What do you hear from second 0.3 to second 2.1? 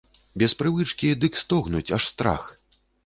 Без прывычкі, дык стогнуць, аж